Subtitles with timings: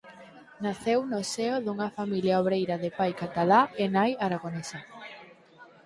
[0.65, 4.79] Naceu no seo dunha familia obreira de pai catalá e nai aragonesa.